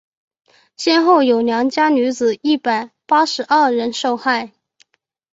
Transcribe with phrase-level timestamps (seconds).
[0.77, 4.51] 先后有良家女子一百八十二人受害。